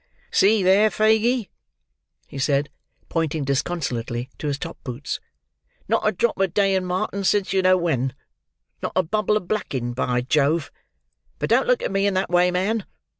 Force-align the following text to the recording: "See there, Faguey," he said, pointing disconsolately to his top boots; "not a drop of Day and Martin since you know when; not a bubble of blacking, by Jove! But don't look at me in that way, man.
"See 0.31 0.63
there, 0.63 0.89
Faguey," 0.89 1.51
he 2.25 2.39
said, 2.39 2.71
pointing 3.07 3.43
disconsolately 3.43 4.31
to 4.39 4.47
his 4.47 4.57
top 4.57 4.79
boots; 4.83 5.19
"not 5.87 6.01
a 6.03 6.11
drop 6.11 6.39
of 6.39 6.55
Day 6.55 6.73
and 6.73 6.87
Martin 6.87 7.23
since 7.23 7.53
you 7.53 7.61
know 7.61 7.77
when; 7.77 8.15
not 8.81 8.93
a 8.95 9.03
bubble 9.03 9.37
of 9.37 9.47
blacking, 9.47 9.93
by 9.93 10.21
Jove! 10.21 10.71
But 11.37 11.51
don't 11.51 11.67
look 11.67 11.83
at 11.83 11.91
me 11.91 12.07
in 12.07 12.15
that 12.15 12.31
way, 12.31 12.49
man. 12.49 12.87